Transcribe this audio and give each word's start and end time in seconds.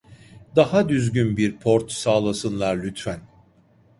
Daha 0.55 0.89
düzgün 0.89 1.37
bir 1.37 1.57
port 1.57 1.91
sağlasınlar 1.91 2.77
lütfen 2.77 3.19